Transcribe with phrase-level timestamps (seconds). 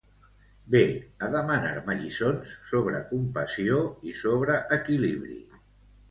[0.75, 0.79] Ve
[1.25, 3.77] a demanar-me lliçons sobre compassió
[4.13, 5.37] i sobre equilibri.